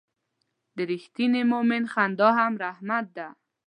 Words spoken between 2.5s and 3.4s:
رحمت ده.